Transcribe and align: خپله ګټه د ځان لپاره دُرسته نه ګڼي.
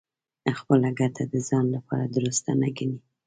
خپله 0.59 0.89
ګټه 0.99 1.23
د 1.31 1.35
ځان 1.47 1.65
لپاره 1.75 2.05
دُرسته 2.15 2.49
نه 2.61 2.69
ګڼي. 2.77 2.97